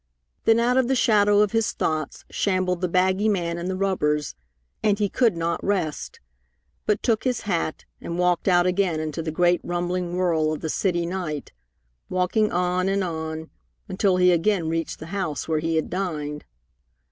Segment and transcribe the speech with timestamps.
[0.45, 4.33] Then out of the shadow of his thoughts shambled the baggy man in the rubbers,
[4.81, 6.19] and he could not rest,
[6.87, 10.69] but took his hat and walked out again into the great rumbling whirl of the
[10.69, 11.51] city night,
[12.09, 13.51] walking on and on,
[13.87, 16.45] until he again reached the house where he had dined.